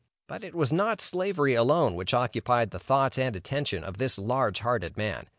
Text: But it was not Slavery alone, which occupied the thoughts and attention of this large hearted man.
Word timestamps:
But 0.25 0.43
it 0.43 0.55
was 0.55 0.73
not 0.73 0.99
Slavery 0.99 1.53
alone, 1.53 1.93
which 1.93 2.11
occupied 2.11 2.71
the 2.71 2.79
thoughts 2.79 3.19
and 3.19 3.35
attention 3.35 3.83
of 3.83 3.99
this 3.99 4.17
large 4.17 4.61
hearted 4.61 4.97
man. 4.97 5.27